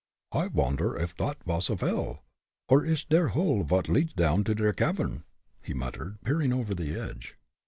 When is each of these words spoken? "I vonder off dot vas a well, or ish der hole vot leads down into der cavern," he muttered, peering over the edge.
"I 0.31 0.47
vonder 0.47 0.99
off 0.99 1.15
dot 1.15 1.43
vas 1.45 1.69
a 1.69 1.75
well, 1.75 2.23
or 2.67 2.83
ish 2.83 3.05
der 3.07 3.27
hole 3.27 3.61
vot 3.61 3.87
leads 3.87 4.13
down 4.13 4.39
into 4.39 4.55
der 4.55 4.73
cavern," 4.73 5.25
he 5.61 5.75
muttered, 5.75 6.17
peering 6.25 6.51
over 6.51 6.73
the 6.73 6.95
edge. 6.99 7.35